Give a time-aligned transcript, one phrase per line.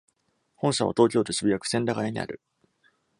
[0.55, 2.41] 本社は東京都渋谷区千駄ヶ谷にある。